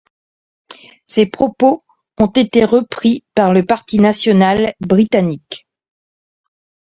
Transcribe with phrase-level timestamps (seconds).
[1.05, 1.79] Ses propos
[2.17, 5.67] ont été repris par le Parti national britannique.